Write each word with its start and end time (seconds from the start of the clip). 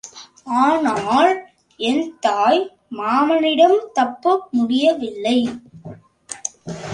ஆனால் 0.61 1.31
என் 1.79 2.05
தாய் 2.19 2.61
மாமனிடம் 2.97 3.77
தப்ப 3.93 4.33
முடியவில்லை. 4.51 5.37